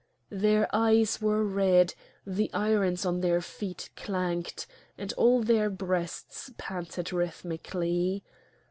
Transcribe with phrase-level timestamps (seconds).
[0.31, 1.93] Their eyes were red,
[2.25, 4.65] the irons on their feet clanked,
[4.97, 8.23] and all their breasts panted rhythmically.